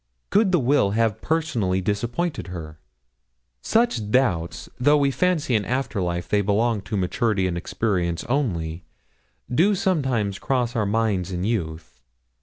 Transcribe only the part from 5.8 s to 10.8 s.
life they belong to maturity and experience only, do sometimes cross